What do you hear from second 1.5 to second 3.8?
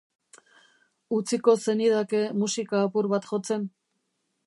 zenidake musika apur bat jotzen?